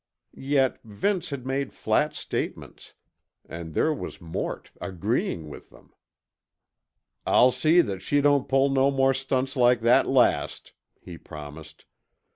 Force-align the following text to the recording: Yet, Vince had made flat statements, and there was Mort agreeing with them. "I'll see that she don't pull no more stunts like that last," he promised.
Yet, 0.33 0.81
Vince 0.83 1.29
had 1.29 1.45
made 1.45 1.73
flat 1.75 2.15
statements, 2.15 2.95
and 3.47 3.75
there 3.75 3.93
was 3.93 4.19
Mort 4.19 4.71
agreeing 4.81 5.47
with 5.47 5.69
them. 5.69 5.93
"I'll 7.23 7.51
see 7.51 7.81
that 7.81 8.01
she 8.01 8.19
don't 8.19 8.49
pull 8.49 8.69
no 8.69 8.89
more 8.89 9.13
stunts 9.13 9.55
like 9.55 9.81
that 9.81 10.07
last," 10.07 10.73
he 10.99 11.19
promised. 11.19 11.85